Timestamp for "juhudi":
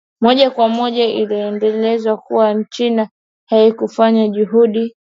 4.27-4.95